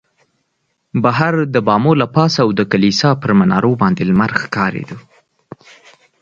بهر 1.03 1.33
د 1.53 1.55
بامو 1.67 1.91
له 2.01 2.07
پاسه 2.15 2.37
او 2.45 2.49
د 2.59 2.61
کلیسا 2.71 3.09
پر 3.21 3.31
منارو 3.39 3.71
باندې 3.81 4.01
لمر 4.09 4.31
ښکارېده. 4.41 4.97